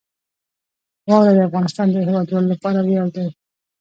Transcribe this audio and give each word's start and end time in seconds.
واوره 1.07 1.33
د 1.35 1.39
افغانستان 1.49 1.87
د 1.89 1.95
هیوادوالو 2.07 2.51
لپاره 2.53 2.79
ویاړ 2.81 3.07
دی. 3.15 3.27